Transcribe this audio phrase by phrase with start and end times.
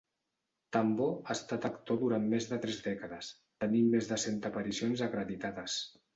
[0.77, 3.31] Tambor ha estat actor durant més de tres dècades,
[3.67, 5.79] tenint més de cent aparicions acreditades.